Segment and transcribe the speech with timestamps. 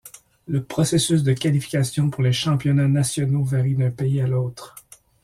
[0.47, 4.73] Le processus de qualification pour les championnats nationaux varient d'un pays à l'autre.